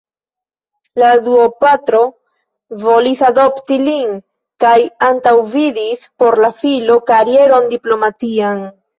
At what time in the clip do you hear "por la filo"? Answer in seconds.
6.23-6.97